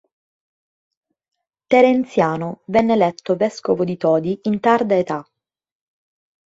Terenziano 1.67 2.61
venne 2.65 2.93
eletto 2.93 3.35
vescovo 3.35 3.83
di 3.83 3.97
Todi 3.97 4.39
in 4.45 4.59
tarda 4.59 4.95
età. 4.97 5.23